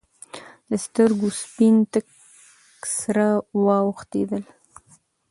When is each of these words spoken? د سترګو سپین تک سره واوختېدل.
د 0.69 0.71
سترګو 0.85 1.27
سپین 1.41 1.75
تک 1.93 2.07
سره 2.99 3.25
واوختېدل. 3.65 4.43